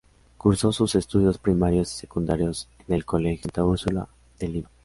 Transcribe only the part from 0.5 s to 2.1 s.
sus estudios primarios y